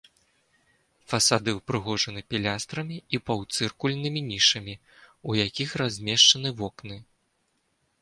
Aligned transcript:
Фасады 1.11 1.49
ўпрыгожаны 1.59 2.23
пілястрамі 2.31 2.97
і 3.17 3.21
паўцыркульнымі 3.27 4.21
нішамі, 4.33 4.75
у 5.29 5.41
якіх 5.45 5.69
размешчаны 5.87 6.49
вокны. 6.65 6.95